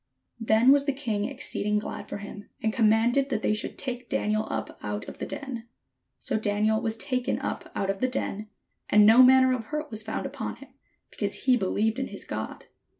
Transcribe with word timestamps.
Then 0.39 0.71
was 0.71 0.85
the 0.85 0.93
king 0.93 1.25
exceeding 1.25 1.77
glad 1.77 2.09
for 2.09 2.17
him, 2.17 2.49
and 2.63 2.73
com 2.73 2.89
manded 2.89 3.29
that 3.29 3.43
they 3.43 3.53
should 3.53 3.77
take 3.77 4.09
Daniel 4.09 4.47
up 4.49 4.79
out 4.81 5.07
of 5.07 5.19
the 5.19 5.27
den. 5.27 5.67
So 6.17 6.39
Daniel 6.39 6.81
was 6.81 6.97
taken 6.97 7.37
up 7.37 7.71
out 7.75 7.91
of 7.91 7.99
the 8.01 8.07
den, 8.09 8.49
and 8.89 9.05
no 9.05 9.21
man 9.21 9.43
ner 9.43 9.53
of 9.53 9.65
hurt 9.65 9.91
was 9.91 10.01
found 10.01 10.25
upon 10.25 10.55
him, 10.55 10.69
because 11.11 11.43
he 11.43 11.55
believed 11.55 11.99
in 11.99 12.07
his 12.07 12.25
God. 12.25 12.65